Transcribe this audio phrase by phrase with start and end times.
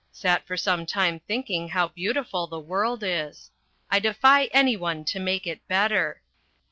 [0.11, 3.51] Sat for some time thinking how beautiful the world is.
[3.91, 6.23] I defy anyone to make a better.